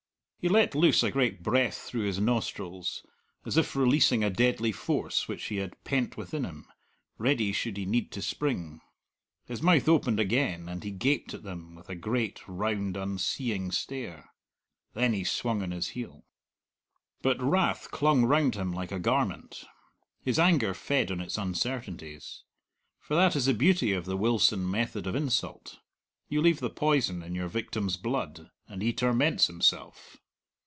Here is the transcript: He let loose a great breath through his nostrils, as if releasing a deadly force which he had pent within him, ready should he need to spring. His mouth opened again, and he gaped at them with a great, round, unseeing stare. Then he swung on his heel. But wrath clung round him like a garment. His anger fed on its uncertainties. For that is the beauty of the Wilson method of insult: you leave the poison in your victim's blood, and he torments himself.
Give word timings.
He 0.41 0.49
let 0.49 0.73
loose 0.73 1.03
a 1.03 1.11
great 1.11 1.43
breath 1.43 1.77
through 1.77 2.01
his 2.05 2.19
nostrils, 2.19 3.05
as 3.45 3.57
if 3.57 3.75
releasing 3.75 4.23
a 4.23 4.31
deadly 4.31 4.71
force 4.71 5.27
which 5.27 5.43
he 5.43 5.57
had 5.57 5.83
pent 5.83 6.17
within 6.17 6.45
him, 6.45 6.65
ready 7.19 7.51
should 7.53 7.77
he 7.77 7.85
need 7.85 8.11
to 8.13 8.23
spring. 8.23 8.81
His 9.45 9.61
mouth 9.61 9.87
opened 9.87 10.19
again, 10.19 10.67
and 10.67 10.83
he 10.83 10.89
gaped 10.89 11.35
at 11.35 11.43
them 11.43 11.75
with 11.75 11.89
a 11.89 11.95
great, 11.95 12.41
round, 12.47 12.97
unseeing 12.97 13.69
stare. 13.69 14.31
Then 14.95 15.13
he 15.13 15.23
swung 15.23 15.61
on 15.61 15.69
his 15.69 15.89
heel. 15.89 16.25
But 17.21 17.39
wrath 17.39 17.91
clung 17.91 18.25
round 18.25 18.55
him 18.55 18.71
like 18.71 18.91
a 18.91 18.97
garment. 18.97 19.65
His 20.23 20.39
anger 20.39 20.73
fed 20.73 21.11
on 21.11 21.21
its 21.21 21.37
uncertainties. 21.37 22.43
For 22.99 23.13
that 23.13 23.35
is 23.35 23.45
the 23.45 23.53
beauty 23.53 23.93
of 23.93 24.05
the 24.05 24.17
Wilson 24.17 24.67
method 24.67 25.05
of 25.05 25.13
insult: 25.13 25.77
you 26.29 26.41
leave 26.41 26.61
the 26.61 26.71
poison 26.71 27.21
in 27.21 27.35
your 27.35 27.47
victim's 27.47 27.95
blood, 27.95 28.49
and 28.67 28.81
he 28.81 28.91
torments 28.91 29.45
himself. 29.45 30.17